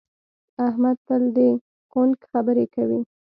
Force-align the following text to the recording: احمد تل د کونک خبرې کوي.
احمد 0.67 0.97
تل 1.07 1.23
د 1.37 1.37
کونک 1.91 2.19
خبرې 2.31 2.65
کوي. 2.75 2.99